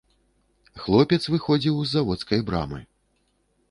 Хлопец 0.85 1.21
выходзіў 1.35 1.75
з 1.81 1.89
заводскай 1.95 2.39
брамы. 2.53 2.79